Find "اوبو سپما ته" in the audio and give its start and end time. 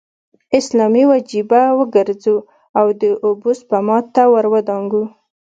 3.25-4.23